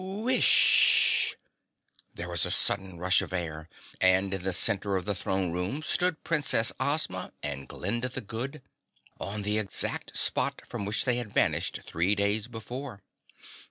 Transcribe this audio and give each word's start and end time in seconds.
"Whish!" 0.03 1.35
There 2.15 2.27
was 2.27 2.43
a 2.43 2.49
sudden 2.49 2.97
rush 2.97 3.21
of 3.21 3.31
air, 3.31 3.69
and 3.99 4.33
in 4.33 4.41
the 4.41 4.51
center 4.51 4.95
of 4.95 5.05
the 5.05 5.13
throne 5.13 5.51
room 5.51 5.83
stood 5.83 6.23
Princess 6.23 6.73
Ozma 6.79 7.31
and 7.43 7.67
Glinda 7.67 8.09
the 8.09 8.19
Good 8.21 8.63
on 9.19 9.43
the 9.43 9.59
exact 9.59 10.17
spot 10.17 10.63
from 10.67 10.85
which 10.85 11.05
they 11.05 11.17
had 11.17 11.31
vanished 11.31 11.81
three 11.85 12.15
days 12.15 12.47
before. 12.47 13.03